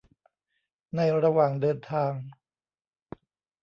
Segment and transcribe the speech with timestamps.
[0.95, 2.11] ในระหว่างเดินทาง